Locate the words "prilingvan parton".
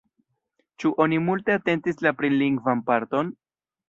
2.21-3.31